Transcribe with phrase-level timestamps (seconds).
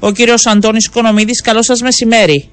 [0.00, 1.32] ο κύριος Αντώνης Κονομίδη.
[1.32, 2.48] Καλό σας μεσημέρι.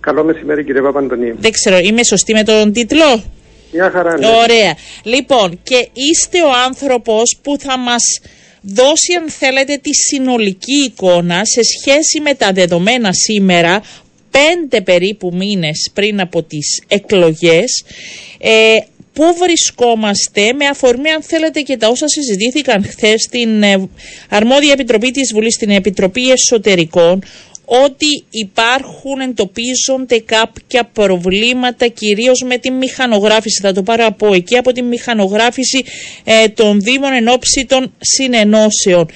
[0.00, 1.34] Καλό μεσημέρι, κύριε Παπαντονίου.
[1.38, 3.22] Δεν ξέρω, είμαι σωστή με τον τίτλο;
[3.72, 4.26] Μια χαρά, ναι.
[4.26, 4.76] Ωραία.
[5.02, 8.02] Λοιπόν, και είστε ο άνθρωπος που θα μας
[8.60, 13.82] δώσει, αν θέλετε, τη συνολική εικόνα σε σχέση με τα δεδομένα σήμερα,
[14.30, 17.84] πέντε περίπου μήνες πριν από τις εκλογές,
[18.38, 18.76] ε,
[19.16, 23.88] πού βρισκόμαστε με αφορμή αν θέλετε και τα όσα συζητήθηκαν χθες στην ε,
[24.30, 27.22] αρμόδια επιτροπή της Βουλής, στην Επιτροπή Εσωτερικών,
[27.64, 33.60] ότι υπάρχουν, εντοπίζονται κάποια προβλήματα κυρίως με τη μηχανογράφηση.
[33.62, 35.84] Θα το πάρω από εκεί, από τη μηχανογράφηση
[36.24, 39.06] ε, των Δήμων εν ώψη των συνενώσεων.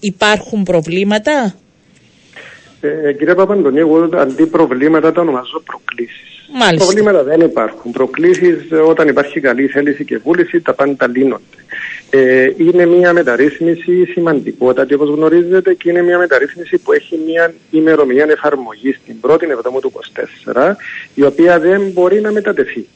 [0.00, 1.54] υπάρχουν προβλήματα;
[2.80, 6.27] Ε, κύριε Παπαντονίου, εγώ αντί προβλήματα τα ονομάζω προκλήσεις.
[6.52, 6.84] Μάλιστα.
[6.84, 7.92] Προβλήματα δεν υπάρχουν.
[7.92, 11.42] Προκλήσεις όταν υπάρχει καλή θέληση και βούληση τα πάντα λύνονται.
[12.10, 18.26] Ε, είναι μια μεταρρύθμιση σημαντικότατη όπως γνωρίζετε και είναι μια μεταρρύθμιση που έχει μια ημερομηνία
[18.30, 19.92] εφαρμογής στην πρώτη εβδομάδα του
[20.44, 20.74] 2024
[21.14, 22.86] η οποία δεν μπορεί να μετατεθεί.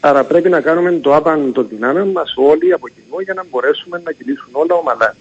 [0.00, 4.00] Άρα πρέπει να κάνουμε το άπαν των δυνάμεων μας όλοι από κοινού για να μπορέσουμε
[4.04, 5.16] να κυλήσουν όλα ομαλά.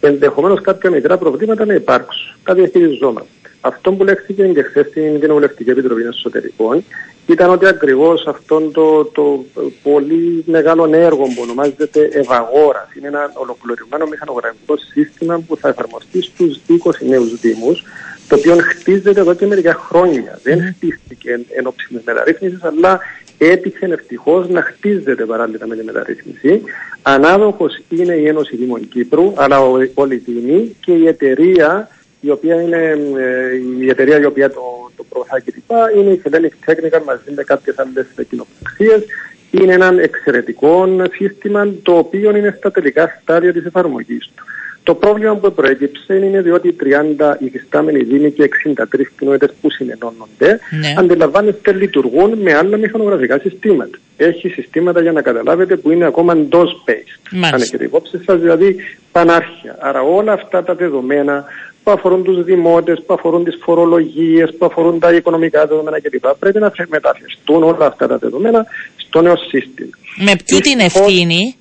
[0.00, 2.36] Ενδεχομένως κάποια μικρά προβλήματα να υπάρξουν.
[2.44, 3.28] Τα διαχειριζόμαστε.
[3.60, 6.84] Αυτό που λέχθηκε και χθες στην Κοινοβουλευτική Επιτροπή Εσωτερικών
[7.26, 9.44] ήταν ότι ακριβώς αυτό το, το
[9.82, 16.60] πολύ μεγάλο έργο που ονομάζεται Ευαγόρας είναι ένα ολοκληρωμένο μηχανογραφικό σύστημα που θα εφαρμοστεί στους
[16.68, 17.84] 20 νέους Δήμους,
[18.28, 20.38] το οποίο χτίζεται εδώ και μερικά χρόνια.
[20.42, 23.00] Δεν χτίστηκε εν ώψη τη μεταρρύθμισης, αλλά
[23.38, 26.62] έτυχε ευτυχώς να χτίζεται παράλληλα με τη μεταρρύθμιση.
[27.02, 29.60] Ανάδοχος είναι η Ένωση Δήμων Κύπρου, αλλά
[29.94, 31.88] όλοι οι Δήμοι και η εταιρεία
[32.20, 35.70] η οποία είναι ε, η εταιρεία η οποία το, το προωθά κλπ.
[35.96, 39.04] Είναι η Hellenic Technical μαζί με κάποιες άλλες κοινοπραξίες.
[39.50, 44.44] Είναι ένα εξαιρετικό σύστημα το οποίο είναι στα τελικά στάδια της εφαρμογής του.
[44.88, 46.76] Το πρόβλημα που προέκυψε είναι διότι
[47.18, 48.84] 30 υφιστάμενοι δήμοι και 63
[49.18, 50.94] κοινότητες που συνενώνονται ναι.
[50.98, 53.98] αντιλαμβάνεστε λειτουργούν με άλλα μηχανογραφικά συστήματα.
[54.16, 57.48] Έχει συστήματα για να καταλάβετε που είναι ακόμα DOS-based.
[57.52, 58.76] Αν έχετε υπόψη σας, δηλαδή
[59.12, 59.76] πανάρχια.
[59.78, 61.44] Άρα όλα αυτά τα δεδομένα
[61.88, 66.26] που αφορούν τους δημότες, που αφορούν τις φορολογίες, που αφορούν τα οικονομικά δεδομένα κλπ.
[66.38, 68.66] Πρέπει να μεταφερθούν όλα αυτά τα δεδομένα
[68.96, 69.90] στο νέο σύστημα.
[70.16, 71.56] Με ποιο την ευθύνη;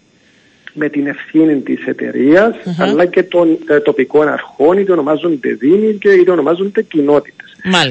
[0.74, 6.10] Με την ευθύνη της εταιρείας, αλλά και των ε, τοπικών αρχών, είτε ονομάζονται δήμοι και
[6.10, 7.46] είτε ονομάζονται κοινότητες.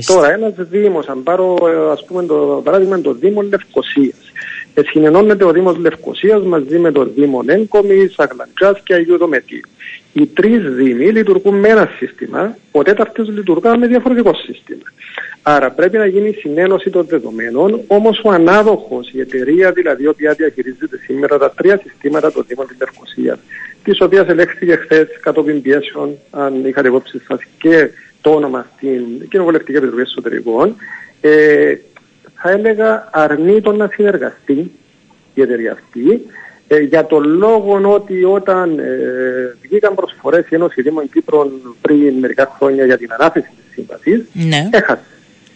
[0.07, 4.26] Τώρα, ένας Δήμος, αν πάρω ε, ας πούμε το παράδειγμα το Δήμο Λευκοσίας.
[4.79, 9.61] Εσυνενώνεται ο Δήμος Λευκοσίας μαζί με το Δήμο Έγκομη, Αγλαντζά και Αγίου Δομετίου
[10.19, 14.83] οι τρεις δήμοι λειτουργούν με ένα σύστημα, ο τέταρτος λειτουργά με διαφορετικό σύστημα.
[15.43, 20.33] Άρα πρέπει να γίνει συνένωση των δεδομένων, όμως ο ανάδοχος, η εταιρεία δηλαδή, η οποία
[20.33, 23.39] διαχειρίζεται σήμερα τα τρία συστήματα των Δήμων της Λευκοσίας,
[23.85, 29.77] της οποίας ελέγχθηκε χθες κατόπιν πιέσεων, αν είχατε υπόψη σας και το όνομα στην Κοινοβουλευτική
[29.77, 30.77] Επιτροπή Εσωτερικών,
[31.21, 31.75] ε,
[32.47, 34.71] θα έλεγα αρνείται να συνεργαστεί
[35.35, 36.21] η εταιρεία αυτή
[36.69, 42.55] ε, για τον λόγο ότι όταν ε, βγήκαν προσφορές η Ένωση Δήμων Κύπρων πριν μερικά
[42.59, 44.69] χρόνια για την ανάθεση της σύμβασης, ναι.
[44.73, 45.05] έχασε.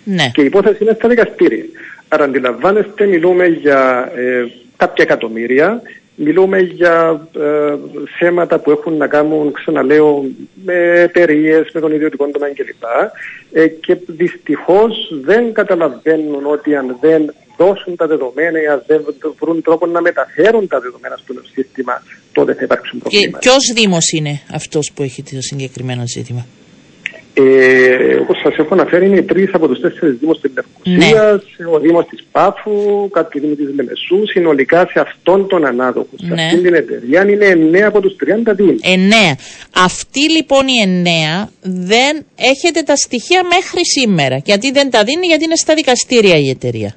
[0.04, 0.30] Ναι.
[0.34, 1.64] Και η υπόθεση είναι στα δικαστήρια.
[2.08, 4.44] Άρα, αντιλαμβάνεστε, μιλούμε για ε,
[4.76, 5.82] κάποια εκατομμύρια,
[6.24, 7.74] μιλούμε για ε,
[8.18, 10.24] θέματα που έχουν να κάνουν, ξαναλέω,
[10.64, 12.84] με εταιρείες, με τον ιδιωτικό τομέα κλπ.
[13.52, 14.94] Ε, και δυστυχώς
[15.24, 19.00] δεν καταλαβαίνουν ότι αν δεν δώσουν τα δεδομένα ή αν δεν
[19.40, 23.38] βρουν τρόπο να μεταφέρουν τα δεδομένα στο σύστημα, τότε θα υπάρξουν προβλήματα.
[23.38, 26.46] Και ποιος Δήμος είναι αυτός που έχει το συγκεκριμένο ζήτημα;
[27.34, 31.66] Ε, Όπως σας έχω αναφέρει, είναι τρεις από τους τέσσερις Δήμους της Λευκοσία, ναι.
[31.66, 34.26] ο Δήμος της Πάφου, κάποιοι Δήμοι της Λεμεσού.
[34.26, 36.42] Συνολικά σε αυτόν τον ανάδοχο, σε ναι.
[36.42, 38.80] αυτήν την εταιρεία, είναι εννέα από τους 30 Δήμους.
[38.82, 39.36] Εννέα.
[39.76, 44.36] Αυτή λοιπόν η εννέα δεν έχετε τα στοιχεία μέχρι σήμερα.
[44.44, 46.94] Γιατί δεν τα δίνει, γιατί είναι στα δικαστήρια η εταιρεία.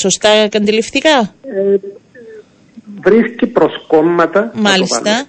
[0.00, 1.76] Σωστά αντιληφθήκα; Ε,
[3.00, 4.52] βρίσκει προσκόμματα.
[4.54, 5.26] Μάλιστα.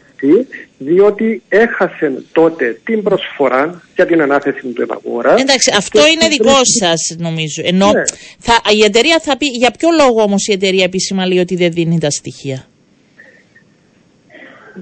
[0.84, 5.36] Διότι έχασε τότε την προσφορά για την ανάθεση του Ευαγόρα.
[5.38, 7.62] Εντάξει, αυτό είναι δικό σας νομίζω.
[7.66, 8.04] Ενώ ναι.
[8.40, 11.72] θα, η εταιρεία θα πει, για ποιο λόγο όμως η εταιρεία επίσημα λέει ότι δεν
[11.72, 12.68] δίνει τα στοιχεία;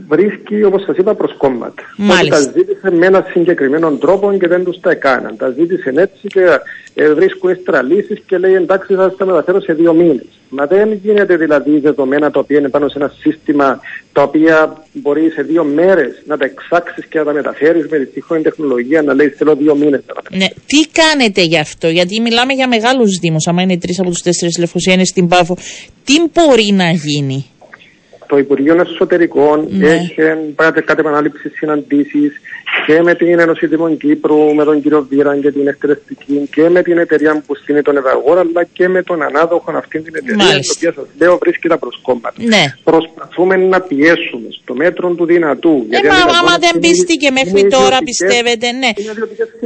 [0.08, 1.84] Βρίσκει, όπως σας είπα, προσκόμματα.
[2.20, 5.38] Ότι τα ζήτησε με έναν συγκεκριμένο τρόπο και δεν τους τα έκαναν.
[5.38, 6.46] Τα ζήτησε έτσι και
[6.94, 10.26] ε, βρίσκουν έξτρα λύσεις και λέει εντάξει, θα τα μεταφέρω σε δύο μήνες.
[10.50, 13.80] Μα δεν γίνεται δηλαδή δεδομένα τα οποία είναι πάνω σε ένα σύστημα
[14.14, 18.06] τα οποία μπορεί σε δύο μέρες να τα εξάξεις και να τα μεταφέρεις με τη
[18.06, 20.48] τυχόν τεχνολογία να λέει θέλω δύο μήνες να τα Ναι.
[20.66, 23.48] Τι κάνετε γι' αυτό, γιατί μιλάμε για μεγάλους Δήμους.
[23.48, 25.58] Αν είναι τρεις από τους τέσσερις Λευκοσία είναι στην Πάφο,
[26.04, 27.46] τι μπορεί να γίνει;
[28.30, 29.88] Το Υπουργείο Εσωτερικών ναι.
[29.88, 30.16] έχει
[30.82, 32.34] κάτι επανάληψη συναντήσεις,
[32.86, 36.82] και με την Ένωση Δήμων Κύπρου, με τον κύριο Βίραν και την εκτελεστική και με
[36.82, 40.62] την εταιρεία που στείνει τον Εδαγόρα, αλλά και με τον ανάδοχο αυτή την εταιρεία, η
[40.76, 42.34] οποία σας λέω βρίσκει τα προσκόμματα.
[42.38, 42.64] Ναι.
[42.84, 45.86] Προσπαθούμε να πιέσουμε στο μέτρο του δυνατού.
[45.90, 48.92] Ε, μα άμα δεν πίστηκε μέχρι τώρα, πιστεύετε, ναι.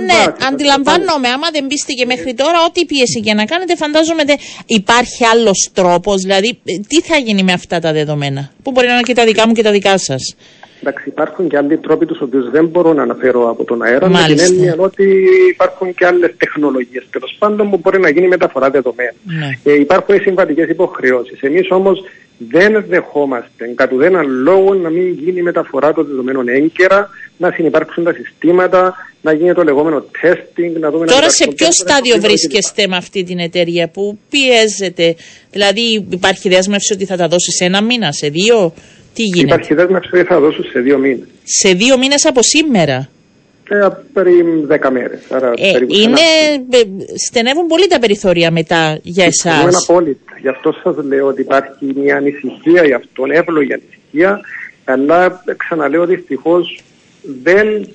[0.09, 4.23] Ναι, αντιλαμβάνομαι, άμα δεν πίστηκε μέχρι τώρα, ό,τι πίεση και να κάνετε, φαντάζομαι
[4.65, 6.21] υπάρχει άλλος τρόπος.
[6.21, 9.47] Δηλαδή, τι θα γίνει με αυτά τα δεδομένα, που μπορεί να είναι και τα δικά
[9.47, 10.35] μου και τα δικά σας;
[10.85, 14.09] Εντάξει, υπάρχουν και άλλοι τρόποι τους οποίους δεν μπορώ να αναφέρω από τον αέρα.
[14.09, 18.69] Με την έννοια ότι υπάρχουν και άλλες τεχνολογίες τέλος πάντων που μπορεί να γίνει μεταφορά
[18.69, 19.13] δεδομένων.
[19.23, 19.71] Ναι.
[19.71, 21.41] Ε, υπάρχουν συμβατικές υποχρεώσεις.
[21.41, 22.03] Εμείς όμως
[22.37, 28.13] δεν δεχόμαστε κατ' ουδέναν λόγο να μην γίνει μεταφορά των δεδομένων έγκαιρα, να συνεπάρξουν τα
[28.13, 30.79] συστήματα, να γίνει το λεγόμενο testing.
[30.79, 35.15] Να δούμε Τώρα σε ποιο στάδιο βρίσκεστε με αυτή την εταιρεία που πιέζεται,
[35.51, 38.73] δηλαδή υπάρχει δέσμευση ότι θα τα δώσει σε ένα μήνα, σε δύο;
[39.13, 41.27] Τι γίνεται; Υπάρχει δέσμευση ότι θα δώσω σε δύο μήνες.
[41.43, 43.09] Σε δύο μήνες από σήμερα;
[43.69, 45.19] Ε, περί δέκα μέρες.
[45.55, 46.19] Ε, είναι,
[46.69, 46.77] ε,
[47.27, 49.61] στενεύουν πολύ τα περιθώρια μετά για εσάς.
[49.61, 50.37] Είναι απόλυτα.
[50.41, 54.39] Γι' αυτό σας λέω ότι υπάρχει μια ανησυχία γι' αυτόν, εύλογη ανησυχία.
[54.85, 56.81] Αλλά ξαναλέω δυστυχώς
[57.43, 57.87] δεν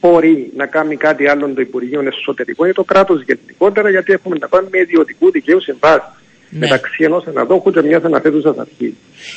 [0.00, 4.46] μπορεί να κάνει κάτι άλλο το Υπουργείο Εσωτερικών ή το κράτος γενικότερα, γιατί έχουμε να
[4.46, 6.02] κάνουμε με ιδιωτικού δικαίου συμβάσει
[6.50, 6.58] ναι.
[6.58, 8.92] μεταξύ ενός αναδόχου και μιας αναθέτουσας αρχής.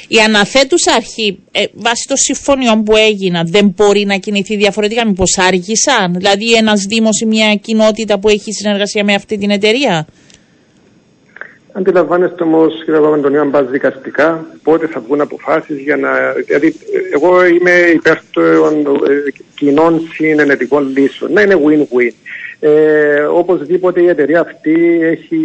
[0.07, 5.37] Η αναθέτουσα αρχή, ε, βάσει των συμφωνιών που έγιναν, δεν μπορεί να κινηθεί διαφορετικά, μήπως
[5.37, 10.07] άργησαν; Δηλαδή, ένας Δήμος ή μια κοινότητα που έχει συνεργασία με αυτή την εταιρεία;
[11.73, 16.09] Αντιλαμβάνεστε όμως, κύριε Παπαντονίου, αν πας δικαστικά, πότε θα βγουν αποφάσεις για να.
[16.45, 16.75] Δηλαδή,
[17.13, 21.33] εγώ είμαι υπέρ των ε, κοινών συνενετικών λύσεων.
[21.33, 22.13] Να είναι win-win.
[22.63, 25.39] Ε, οπωσδήποτε η εταιρεία αυτή έχει,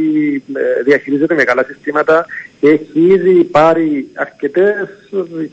[0.54, 2.26] ε, διαχειρίζεται μεγάλα συστήματα,
[2.60, 4.88] έχει ήδη πάρει αρκετές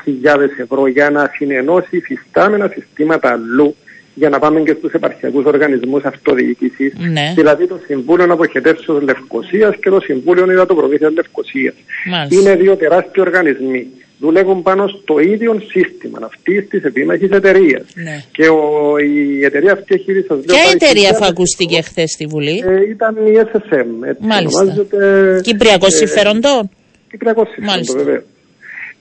[0.03, 3.75] χιλιάδες ευρώ για να συνενώσει φυστάμενα συστήματα αλλού
[4.13, 7.33] για να πάμε και στους επαρχιακούς οργανισμούς αυτοδιοίκησης, ναι.
[7.35, 11.73] δηλαδή το Συμβούλιο Αποχετεύσεως Λευκοσίας και το Συμβούλιο Υδατοπροβήθειας Λευκοσίας.
[12.29, 13.87] Είναι δύο τεράστιοι οργανισμοί
[14.19, 17.85] δουλεύουν πάνω στο ίδιο σύστημα αυτή τη επίμαχη εταιρεία.
[17.95, 18.23] Ναι.
[18.31, 22.89] Και ο, η εταιρεία αυτή έχει σας Ποια εταιρεία θα ακούστηκε χθες στη Βουλή, ε,
[22.89, 24.07] Ήταν η SSM.
[24.07, 24.85] Έτσι Μάλιστα.
[25.41, 26.69] Κυπριακό ε, συμφέροντο;
[27.09, 28.21] Κυπριακό συμφέροντο, βεβαίω.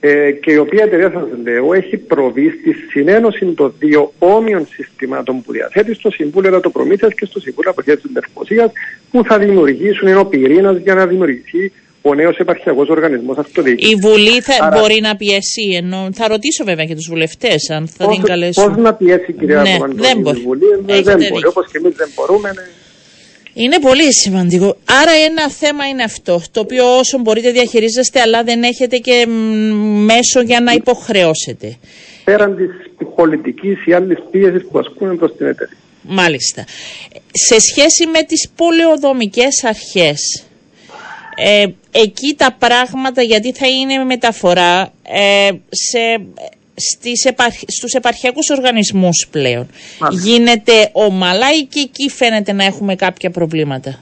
[0.05, 5.41] Ε, και η οποία εταιρεία σας λέω έχει προβεί στη συνένωση των δύο όμοιων συστημάτων
[5.41, 8.71] που διαθέτει στο Συμβούλιο Ερωτοπρομήθειας και στο Συμβούλιο Αποχέτηση Λευκοσίας
[9.11, 11.71] που θα δημιουργήσουν, είναι ο πυρήνας για να δημιουργηθεί
[12.05, 13.91] ο νέος επαρχιακός οργανισμός αυτοδιοίκηση.
[13.91, 14.79] Η Βουλή θα Άρα...
[14.79, 18.67] μπορεί να πιέσει, ενώ θα ρωτήσω βέβαια και τους βουλευτές αν θα πώς, την καλέσουν.
[18.67, 20.39] Πώς να πιέσει, κυρία ναι, δεν μπορεί.
[20.39, 21.45] Η Βουλή δεν μπορεί.
[21.45, 22.49] Όπως και εμείς δεν μπορούμε.
[22.55, 22.61] Ναι.
[23.53, 24.77] Είναι πολύ σημαντικό.
[25.01, 29.25] Άρα ένα θέμα είναι αυτό, το οποίο όσο μπορείτε διαχειρίζεστε, αλλά δεν έχετε και
[30.05, 31.77] μέσο για να υποχρεώσετε.
[32.23, 35.77] Πέραν της πολιτικής ή άλλης πίεσης που ασκούν προς την εταιρεία.
[36.01, 36.65] Μάλιστα.
[37.31, 40.43] Σε σχέση με τις πολεοδομικές αρχές,
[41.35, 46.25] ε, εκεί τα πράγματα γιατί θα είναι μεταφορά ε, σε,
[46.75, 47.33] στις
[47.67, 49.67] στους επαρχιακούς οργανισμούς πλέον.
[50.11, 53.99] Γίνεται ομαλά ή και εκεί φαίνεται να έχουμε κάποια προβλήματα;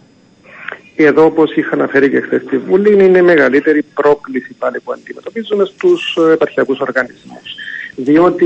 [0.96, 5.66] Εδώ, όπως είχα αναφέρει και χθες στη Βουλή, είναι η μεγαλύτερη πρόκληση πάλι που αντιμετωπίζουμε
[5.66, 7.56] στους επαρχιακούς οργανισμούς
[7.96, 8.46] διότι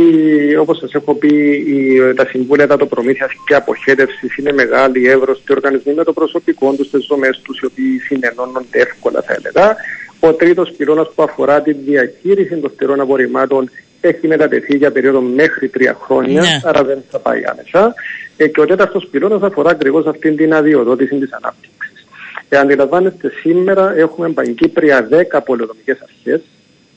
[0.55, 1.33] όπως σας έχω πει
[1.67, 6.89] η, τα συμβούλια τα προμήθειας και αποχέτευσης είναι μεγάλη, εύρωστοι οργανισμοί με το προσωπικό τους,
[6.89, 9.75] τις δομές τους οι οποίοι συνενώνονται εύκολα θα έλεγα.
[10.19, 13.69] Ο τρίτος πυλώνας που αφορά τη διαχείριση των στερών απορριμμάτων
[14.01, 16.59] έχει μετατεθεί για περίοδο μέχρι τρία χρόνια, ναι.
[16.63, 17.93] άρα δεν θα πάει άμεσα.
[18.37, 22.05] Ε, και ο τέταρτος πυλώνα αφορά ακριβώς αυτήν την αδειοδότηση της ανάπτυξης.
[22.49, 26.41] Ε, αντιλαμβάνεστε, σήμερα έχουμε παγκύπρια 10 πολεοδομικές αρχές,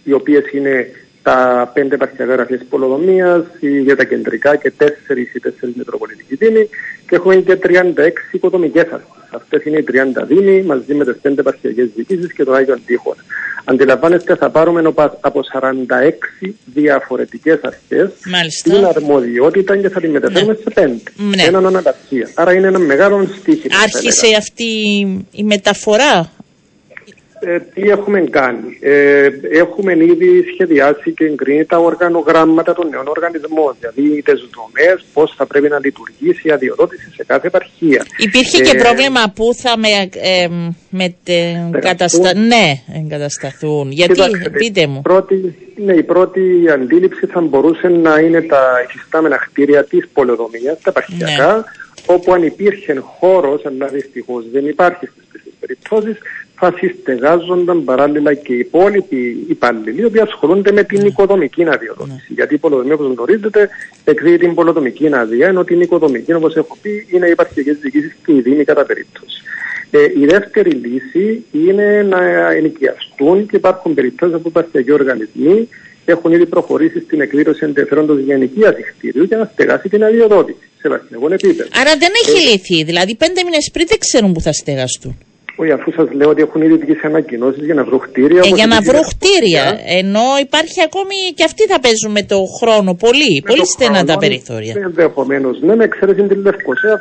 [0.05, 0.91] οι οποίες είναι
[1.29, 6.69] τα πέντε επαρχιακά γραφεία πολοδομία, για τα κεντρικά και τέσσερις ή τέσσερις μετροπολιτικοί δήμοι
[7.09, 7.75] και έχουμε και 36
[8.33, 9.07] οικοδομικές αρχέ.
[9.31, 9.85] Αυτές είναι οι
[10.21, 13.15] 30 δήμοι μαζί με τις πέντε επαρχιακέ διοικήσεις και το Άγιο Αντίχον.
[13.65, 18.11] Αντιλαμβάνεστε, θα πάρουμε από 46 διαφορετικές αρχές
[18.63, 20.59] την αρμοδιότητα και θα τη μεταφέρουμε ναι.
[20.59, 21.11] σε πέντε.
[21.17, 21.43] Ναι.
[21.43, 22.29] Έναν αναταξία.
[22.35, 23.75] Άρα είναι ένα μεγάλο στίχημα.
[23.83, 24.65] Άρχισε αυτή
[25.31, 26.31] η μεταφορά;
[27.41, 33.77] Ε, τι έχουμε κάνει; Ε, έχουμε ήδη σχεδιάσει και εγκρίνει τα οργανογράμματα των νέων οργανισμών,
[33.79, 38.07] δηλαδή τις δομές, πώς θα πρέπει να λειτουργήσει η αδειοδότηση σε κάθε επαρχία.
[38.17, 40.49] Υπήρχε και ε, πρόβλημα που θα με, ε,
[40.91, 41.15] με
[41.81, 42.35] καταστα...
[42.35, 42.67] ναι,
[42.97, 43.91] εγκατασταθούν.
[43.91, 45.03] Γιατί, Κοιτάξτε, πείτε μου.
[45.03, 45.55] Πρώτη,
[45.85, 51.55] ναι, η πρώτη αντίληψη θα μπορούσε να είναι τα υφιστάμενα κτίρια της πολεοδομίας, τα επαρχιακά,
[51.57, 51.63] ναι.
[52.07, 56.19] όπου αν υπήρχε χώρος, αλλά δυστυχώς δεν υπάρχει στις περιπτώσεις,
[56.59, 62.27] θα συστεγάζονταν παράλληλα και οι υπόλοιποι υπάλληλοι, οι οποίοι ασχολούνται με την οικοδομική αδειοδότηση.
[62.29, 63.69] Γιατί η πολεοδομία, όπως γνωρίζετε,
[64.05, 68.33] εκδίδει την πολεοδομική άδεια, ενώ την οικοδομική, όπως έχω πει, είναι οι υπαρχιακέ διοικήσει και
[68.33, 69.43] η Δήμη κατά περίπτωση.
[69.91, 75.69] Ε, η δεύτερη λύση είναι να ενοικιαστούν και υπάρχουν περιπτώσεις όπου υπαρχιακοί οργανισμοί
[76.05, 80.89] έχουν ήδη προχωρήσει στην εκδήλωση ενδιαφέροντος για ενοικίαση κτίριου για να στεγάσει την αδειοδότηση σε
[80.89, 81.69] βαθμικό επίπεδο.
[81.81, 82.85] Άρα δεν έχει ε, λυθεί.
[82.85, 85.19] Δηλαδή, πέντε μήνες πριν δεν ξέρουν που θα στεγαστούν.
[85.61, 88.43] Όχι, αφού σας λέω ότι έχουν ήδη βγει ανακοινώσεις για να βρουν κτίρια.
[88.45, 89.65] Ε, για να βρουν κτίρια.
[90.01, 93.33] Ενώ υπάρχει ακόμη και αυτοί θα παίζουν με το χρόνο πολύ.
[93.43, 94.75] Με πολύ στενά τα περιθώρια.
[94.89, 95.61] Ενδεχομένως.
[95.61, 97.01] Ναι, με εξαίρεση την Λευκοσία.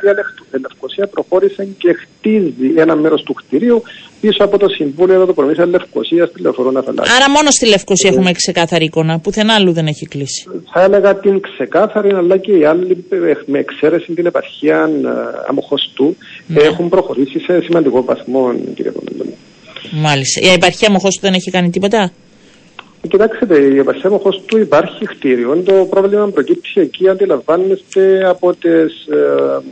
[0.54, 3.82] Η Λευκοσία προχώρησε και χτίζει ένα μέρος του κτίριου
[4.20, 7.16] πίσω από το Συμβούλιο εδώ το προμήθεια Λευκοσία στη Λεωφορώνα Θαλάσσια.
[7.16, 9.18] Άρα μόνο στη Λευκοσία ε, έχουμε ξεκάθαρη εικόνα.
[9.18, 10.48] Πουθενά άλλου δεν έχει κλείσει.
[10.72, 13.04] Θα έλεγα την ξεκάθαρη, αλλά και οι άλλοι
[13.46, 15.08] με εξαίρεση την επαρχία ε,
[15.48, 16.62] Αμοχωστού ναι.
[16.62, 19.34] έχουν προχωρήσει σε σημαντικό βαθμό, κύριε Πομελώνη.
[19.90, 20.40] Μάλιστα.
[20.48, 22.12] Η επαρχία Αμοχωστού δεν έχει κάνει τίποτα;
[23.08, 25.62] Κοιτάξτε, η επαρχία Αμοχωστού υπάρχει κτίριο.
[25.64, 29.06] Το πρόβλημα προκύπτει εκεί, αντιλαμβάνεστε από τις.
[29.06, 29.62] Ε,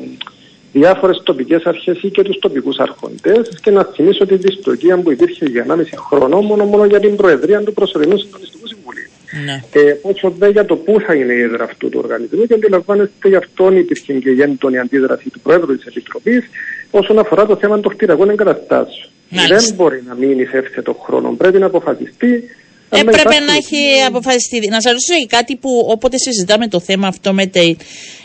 [0.79, 3.59] διάφορες τοπικές αρχές ή και τους τοπικούς αρχοντές.
[3.63, 7.61] Και να θυμίσω τη δυστοκία που υπήρχε για 1,5 χρόνο μόνο, μόνο για την Προεδρία
[7.63, 9.11] του Προσωρινού Συντονιστικού Συμβουλίου.
[9.45, 9.63] Ναι.
[9.73, 13.29] Ε, όσο δε για το πού θα είναι η έδρα αυτού του οργανισμού, και αντιλαμβάνεστε
[13.29, 16.45] γι' αυτόν υπήρχε και η έντονη αντίδραση του Πρόεδρου της Επιτροπής
[16.91, 19.11] όσον αφορά το θέμα των κτηριακών εγκαταστάσεων.
[19.49, 21.35] Δεν μπορεί να μείνει σε εύθετο χρόνο.
[21.39, 22.45] Πρέπει να αποφασιστεί
[22.91, 24.69] Έπρεπε να έχει αποφασιστεί.
[24.69, 27.77] Να σας ρωτήσω κάτι που όποτε συζητάμε το θέμα αυτό με τι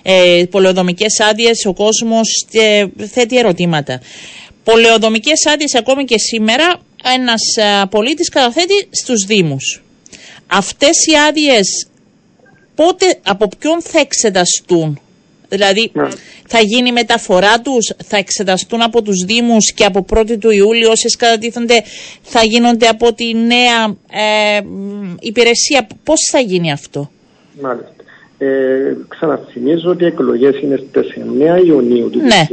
[0.02, 4.02] ε, πολεοδομικές άδειες, ο κόσμος ε, θέτει ερωτήματα.
[4.64, 6.82] Πολεοδομικές άδειες ακόμη και σήμερα
[7.16, 9.84] ένας ε, πολίτης καταθέτει στους Δήμους.
[10.48, 11.88] Αυτές οι άδειες
[12.76, 15.00] πότε, από ποιον θα εξεταστούν;
[15.52, 16.08] Δηλαδή ναι.
[16.48, 21.16] θα γίνει μεταφορά τους, θα εξεταστούν από τους Δήμους και από 1η του Ιούλη όσες
[21.16, 21.84] κατατίθενται
[22.22, 24.62] θα γίνονται από τη νέα ε,
[25.20, 25.88] υπηρεσία.
[26.04, 27.12] Πώς θα γίνει αυτό;
[27.62, 27.94] Μάλιστα.
[28.38, 31.14] Ε, ξαναθυμίζω ότι οι εκλογές είναι στις
[31.60, 32.48] 9 Ιουνίου του ναι.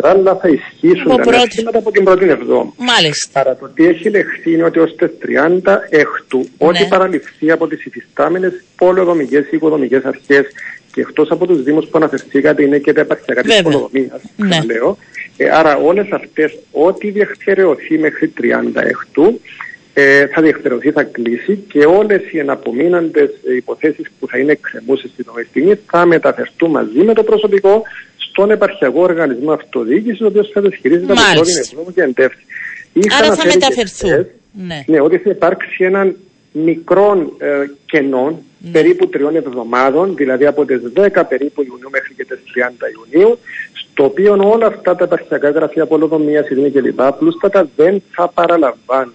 [0.02, 1.64] αλλά θα ισχύσουν τα πρώτη...
[1.74, 2.72] από την πρώτη εβδόμη.
[2.76, 3.40] Μάλιστα.
[3.40, 5.10] Άρα το τι έχει λεχθεί είναι ότι ως τις
[5.64, 6.68] 30 έκτου, ναι.
[6.68, 10.46] ό,τι παραληφθεί από τις υφιστάμενες πολεοδομικέ ή οικοδομικές αρχές
[10.92, 14.20] και εκτός από τους Δήμους που αναφερθήκατε είναι και τα επαρχιακά της οικονομία.
[14.36, 14.58] Ναι.
[15.36, 19.40] Ε, άρα όλες αυτές, ό,τι διεκπαιρεωθεί μέχρι 30 έκτου,
[19.94, 25.24] ε, θα διεκπαιρεωθεί, θα κλείσει και όλες οι εναπομείναντες υποθέσεις που θα είναι εκκρεμούσε στην
[25.48, 27.82] στιγμή θα μεταφερθούν μαζί με το προσωπικό
[28.16, 32.46] στον επαρχιακό οργανισμό αυτοδιοίκησης, ο οποίος θα διαχειρίζεται από πρώτη και εντεύθυνση.
[33.18, 34.26] Άρα θα μεταφερθούν.
[34.52, 34.84] Ναι.
[34.86, 36.16] ναι, ότι θα υπάρξει έναν
[36.52, 38.70] μικρών ε, κενών ναι.
[38.70, 43.38] περίπου τριών εβδομάδων, δηλαδή από τις 10 περίπου Ιουνίου μέχρι και τις 30 Ιουνίου,
[43.72, 47.02] στο οποίο όλα αυτά τα επαρχιακά γραφεία πολυδομία, ειρήνη κλπ.
[47.02, 49.14] πλούστατα δεν θα παραλαμβάνουν.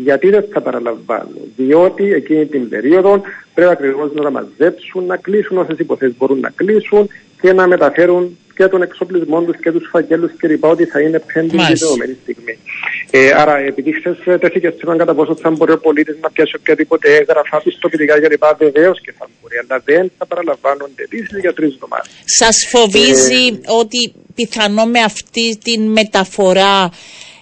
[0.00, 3.22] Γιατί δεν θα παραλαμβάνουν, Διότι εκείνη την περίοδο
[3.54, 7.08] πρέπει ακριβώς να μαζέψουν, να κλείσουν όσες υποθέσεις μπορούν να κλείσουν
[7.40, 10.64] και να μεταφέρουν και τον εξοπλισμό τους και τους φακέλους κλπ.
[10.64, 12.58] Ότι θα είναι πέντε τη δεδομένη στιγμή.
[13.10, 17.16] Ε, άρα, επειδή χθες τέθηκε θέμα κατά πόσο θα μπορεί ο πολίτης να πιάσει οποιαδήποτε
[17.16, 18.44] έγγραφα, πιστοποιητικά κλπ.
[18.58, 22.10] Βεβαίως και θα μπορεί, αλλά δεν θα παραλαμβάνονται λύσει για τρεις εβδομάδες.
[22.24, 26.90] Σας φοβίζει ε, ότι πιθανό με αυτή τη μεταφορά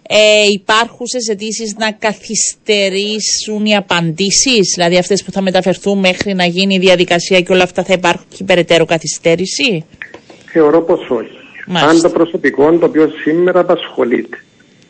[0.08, 6.74] ε, υπάρχουν αιτήσεις να καθυστερήσουν οι απαντήσεις, δηλαδή αυτές που θα μεταφερθούν μέχρι να γίνει
[6.74, 9.84] η διαδικασία και όλα αυτά θα υπάρχουν και περαιτέρω καθυστέρηση;
[10.46, 11.30] Θεωρώ πως όχι.
[11.66, 11.90] Μάλιστα.
[11.90, 14.38] Αν το προσωπικό το οποίο σήμερα απασχολείται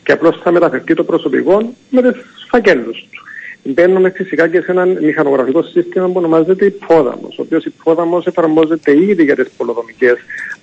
[0.03, 2.17] και απλώς θα μεταφερθεί το προσωπικό με τους
[2.49, 3.21] φακέλους του.
[3.63, 9.23] Μπαίνουμε φυσικά και σε ένα μηχανογραφικό σύστημα που ονομάζεται υπόδαμος, ο οποίος υπόδαμος εφαρμόζεται ήδη
[9.23, 10.13] για τις πολυδομικέ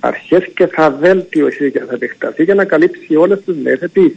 [0.00, 4.16] αρχές και θα βέλτιωθεί και θα επεκταθεί για να καλύψει όλες τις νέες αιτήσεις.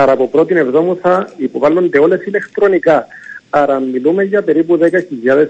[0.00, 3.06] Άρα από πρώτη εβδόμου θα υποβάλλονται όλες ηλεκτρονικά.
[3.50, 5.46] Άρα μιλούμε για περίπου 10.000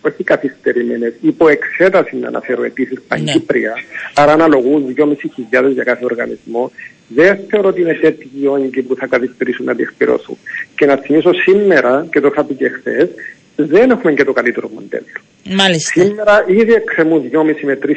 [0.00, 4.22] όχι καθυστερημένες, υπό εξέταση να αναφέρω αιτήσει πανκύπρια, ναι.
[4.22, 6.70] άρα αναλογούν 2.500 για κάθε οργανισμό,
[7.08, 10.36] δεν θεωρώ ότι είναι τέτοιοι όγκοι που θα καθυστερήσουν να διεκπαιρώσουν.
[10.76, 13.08] Και να θυμίσω σήμερα, και το είχα πει και χθες,
[13.56, 15.04] δεν έχουμε και το καλύτερο μοντέλο.
[15.44, 16.02] Μάλιστα.
[16.02, 17.90] Σήμερα ήδη εκκρεμούν 2.500 με 3.000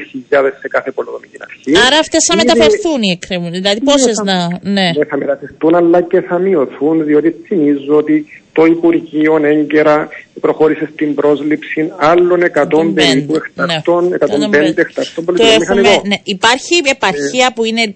[0.62, 1.72] σε κάθε πολυδομική αρχή.
[1.88, 2.46] Άρα αυτέ θα ήδη...
[2.46, 3.52] μεταφερθούν οι εκκρεμούν.
[3.52, 4.60] Δηλαδή πόσες ναι, να.
[4.62, 4.92] Ναι.
[4.96, 8.26] Δεν θα μεταφερθούν, αλλά και θα μειωθούν, διότι θυμίζω ότι
[8.58, 10.10] το Υπουργείο έγκαιρα
[10.40, 16.16] προχώρησε στην πρόσληψη άλλων 100 περίπου εκτακτών, 105 εκτακτών πολιτικών Ναι.
[16.24, 17.96] Υπάρχει επαρχία ε, που είναι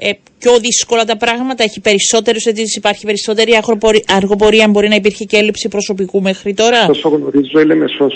[0.00, 3.52] ε, πιο δύσκολα τα πράγματα, έχει περισσότερους αιτήσεις, υπάρχει περισσότερη
[4.06, 6.86] αργοπορία, μπορεί να υπήρχε και έλλειψη προσωπικού μέχρι τώρα.
[6.88, 8.14] Όσο γνωρίζω, η Λεμεσός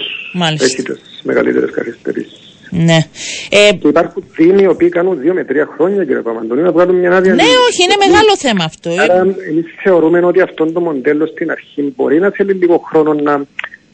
[0.61, 2.43] έχει τις μεγαλύτερες καθυστερήσεις.
[2.75, 2.99] Ναι.
[3.51, 6.97] Ε, και υπάρχουν δήμοι οι οποίοι κάνουν δύο με τρία χρόνια, κύριε Παπαντονίου, να βγάλουν
[6.97, 7.35] μια άδεια.
[7.35, 8.91] Ναι, όχι, είναι μεγάλο θέμα αυτό.
[8.91, 13.45] Άρα, εμείς θεωρούμε ότι αυτό το μοντέλο στην αρχή μπορεί να θέλει λίγο χρόνο να,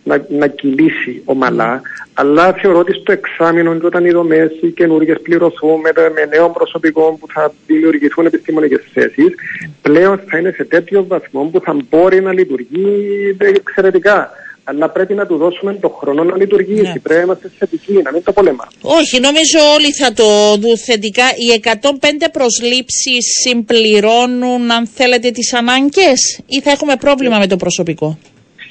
[0.09, 1.83] να, να κυλήσει ομαλά,
[2.15, 7.17] αλλά θεωρώ ότι στο εξάμεινο, όταν οι δομέ οι καινούργιες πληρωθούν με, με νέο προσωπικό
[7.21, 9.35] που θα δημιουργηθούν επιστημονικές θέσεις,
[9.83, 14.31] πλέον θα είναι σε τέτοιο βαθμό που θα μπορεί να λειτουργεί εξαιρετικά
[14.71, 16.83] αλλά πρέπει να του δώσουμε το χρόνο να λειτουργήσει.
[16.83, 16.99] Ναι.
[16.99, 18.71] Πρέπει να είμαστε θετικοί, να μην το πολεμάμε.
[18.81, 21.25] Όχι, νομίζω όλοι θα το δουν θετικά.
[21.37, 28.19] Οι 105 προσλήψεις συμπληρώνουν, αν θέλετε, τις ανάγκες, ή θα έχουμε πρόβλημα με το προσωπικό;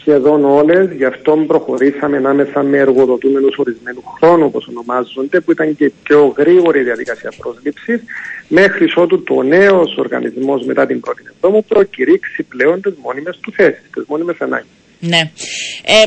[0.10, 5.86] Σχεδόν όλες, γι' αυτό προχωρήσαμε ανάμεσα με εργοδοτούμενους ορισμένου χρόνου, όπως ονομάζονται, που ήταν και
[5.86, 8.02] η πιο γρήγορη διαδικασία πρόσληψης,
[8.48, 13.84] μέχρι ότου το νέος οργανισμός μετά την πρώτη εβδόμου προκηρύξει πλέον τις μόνιμες του θέσεις,
[13.94, 14.68] τις μόνιμες ανάγκες.
[15.00, 15.32] Ναι.
[15.86, 16.04] Ε,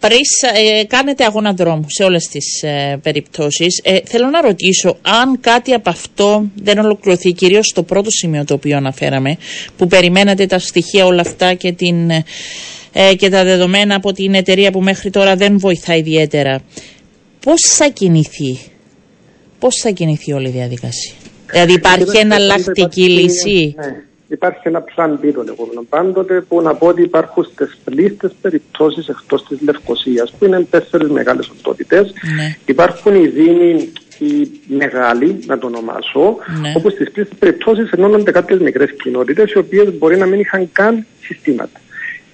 [0.00, 0.18] πριν
[0.54, 5.72] ε, κάνετε αγώνα δρόμου σε όλες τις ε, περιπτώσεις, ε, θέλω να ρωτήσω αν κάτι
[5.72, 9.36] από αυτό δεν ολοκληρωθεί, κυρίως στο πρώτο σημείο το οποίο αναφέραμε,
[9.76, 12.10] που περιμένατε τα στοιχεία όλα αυτά και, την,
[12.98, 16.60] ε, και τα δεδομένα από την εταιρεία που μέχρι τώρα δεν βοηθά ιδιαίτερα.
[17.40, 18.58] Πώς θα κινηθεί,
[19.58, 21.14] πώς θα κινηθεί όλη η διαδικασία;
[21.50, 26.86] Δηλαδή υπάρχει εναλλακτική λύση; Ναι υπάρχει ένα plan B το λεγόμενο πάντοτε που να πω
[26.86, 32.12] ότι υπάρχουν στις πλήστες περιπτώσεις εκτός της Λευκοσίας που είναι τέσσερις μεγάλες οντότητες.
[32.36, 32.56] Ναι.
[32.64, 36.72] Υπάρχουν οι δήμοι οι μεγάλοι, να το ονομάσω, ναι.
[36.76, 41.06] όπου στις πλήστες περιπτώσεις ενώνονται κάποιες μικρές κοινότητες οι οποίες μπορεί να μην είχαν καν
[41.20, 41.80] συστήματα.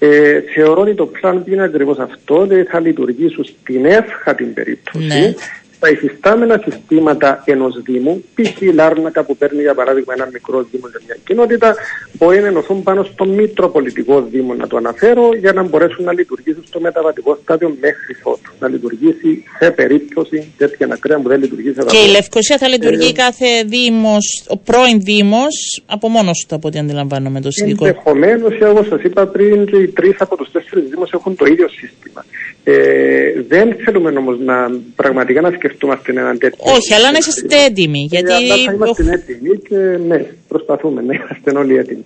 [0.05, 5.07] Ε, θεωρώ ότι το plan B είναι ακριβώς αυτό, ότι θα λειτουργήσουν στην εύχατη περίπτωση.
[5.07, 5.35] Ναι
[5.83, 8.61] τα υφιστάμενα συστήματα ενός Δήμου, π.χ.
[8.61, 11.75] η Λάρνακα που παίρνει για παράδειγμα ένα μικρό Δήμο σε μια κοινότητα,
[12.19, 16.65] μπορεί να ενωθούν πάνω στο Μητροπολιτικό Δήμο, να το αναφέρω, για να μπορέσουν να λειτουργήσουν
[16.67, 18.51] στο μεταβατικό στάδιο μέχρι ότου.
[18.61, 23.09] Να λειτουργήσει σε περίπτωση τέτοια ακραία που δεν λειτουργεί σε Και η Λευκοσία θα λειτουργεί
[23.09, 27.87] ε, κάθε Δήμος, ο πρώην Δήμος, από μόνος του από ό,τι αντιλαμβάνομαι το συνδικό.
[27.87, 31.69] Ενδεχομένως, όπως σας είπα πριν, και οι τρεις από τους τέσσερις Δήμους έχουν το ίδιο
[31.69, 32.25] σύστημα.
[32.65, 36.73] Ε, δεν θέλουμε όμως να πραγματικά να σκεφτούμαστε έναν τέτοιο.
[36.75, 38.09] Όχι, αλλά να είσαστε έτοιμοι.
[38.13, 38.33] Ε, γιατί...
[38.33, 39.77] Ε, θα είμαστε έτοιμοι και
[40.07, 42.05] ναι, προσπαθούμε να είμαστε όλοι έτοιμοι.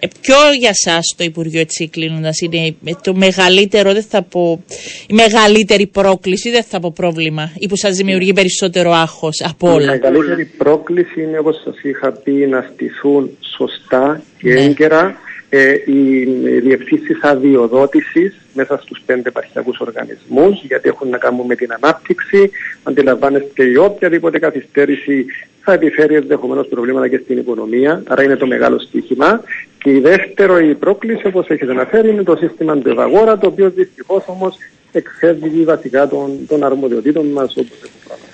[0.00, 4.64] Ε, ποιο για εσά το Υπουργείο έτσι κλείνοντας είναι το μεγαλύτερο, δεν θα πω,
[5.06, 9.94] η μεγαλύτερη πρόκληση, δεν θα πω πρόβλημα, ή που σας δημιουργεί περισσότερο άγχος από όλα.
[9.94, 14.60] Η μεγαλύτερη πρόκληση είναι όπως σας είχα πει να στηθούν σωστά και ναι.
[14.60, 15.16] έγκαιρα
[15.54, 16.24] ε, οι
[16.60, 22.50] διευθύνσεις αδειοδότησης μέσα στους πέντε επαρχιακούς οργανισμούς, γιατί έχουν να κάνουν με την ανάπτυξη.
[22.82, 25.26] Αντιλαμβάνεστε η οποιαδήποτε καθυστέρηση
[25.60, 29.40] θα επιφέρει ενδεχομένως προβλήματα και στην οικονομία, άρα είναι το μεγάλο στοίχημα.
[29.78, 33.70] Και η δεύτερη η πρόκληση, όπως έχετε αναφέρει, είναι το σύστημα του Ευαγόρα, το οποίο
[33.70, 34.56] δυστυχώς όμως
[34.92, 38.31] εκφεύγει βασικά των, των αρμοδιοτήτων μας όπως έχουμε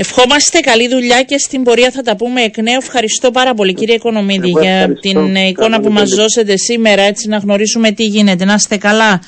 [0.00, 2.78] Ευχόμαστε καλή δουλειά και στην πορεία θα τα πούμε εκ νέου.
[2.80, 7.90] Ευχαριστώ πάρα πολύ κύριε Οικονομίδη για την εικόνα που μας δώσετε σήμερα έτσι να γνωρίσουμε
[7.90, 8.44] τι γίνεται.
[8.44, 9.20] Να είστε καλά.